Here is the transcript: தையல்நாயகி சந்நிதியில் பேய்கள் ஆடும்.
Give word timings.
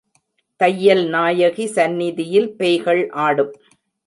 தையல்நாயகி 0.59 1.65
சந்நிதியில் 1.65 2.49
பேய்கள் 2.55 3.09
ஆடும். 3.09 3.53